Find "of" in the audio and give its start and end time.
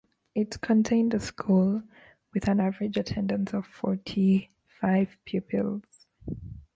3.53-3.67